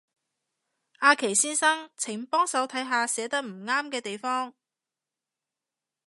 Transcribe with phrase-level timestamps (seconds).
[0.97, 4.55] 阿祁先生，請幫手睇下寫得唔啱嘅地方